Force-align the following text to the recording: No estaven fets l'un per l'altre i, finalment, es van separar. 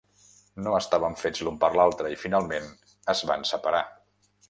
No 0.67 0.73
estaven 0.77 1.17
fets 1.25 1.45
l'un 1.47 1.61
per 1.65 1.71
l'altre 1.81 2.13
i, 2.17 2.19
finalment, 2.25 2.69
es 3.17 3.25
van 3.33 3.51
separar. 3.55 3.87